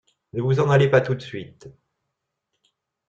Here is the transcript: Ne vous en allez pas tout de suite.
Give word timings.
Ne 0.33 0.41
vous 0.41 0.59
en 0.59 0.71
allez 0.71 0.89
pas 0.89 1.01
tout 1.01 1.13
de 1.13 1.21
suite. 1.21 1.67